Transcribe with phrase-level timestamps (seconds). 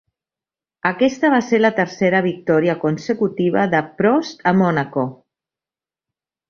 [0.89, 5.09] Aquesta va ser la tercera victòria consecutiva de Prost a Mònaco.